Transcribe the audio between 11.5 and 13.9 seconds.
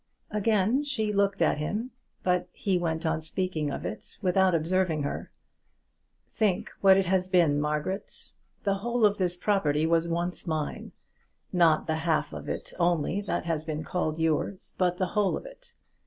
Not the half of it only that has been